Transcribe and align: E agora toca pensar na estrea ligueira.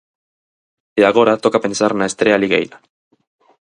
E 0.99 1.01
agora 1.09 1.41
toca 1.43 1.63
pensar 1.65 1.91
na 1.95 2.09
estrea 2.11 2.41
ligueira. 2.41 2.77